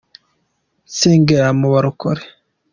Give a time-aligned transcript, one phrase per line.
[0.89, 2.23] nsengera muba rokore